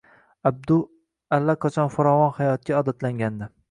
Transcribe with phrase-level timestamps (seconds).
[0.49, 0.77] Abdu
[1.39, 3.57] allaqachon farovon hayotga odatlangandi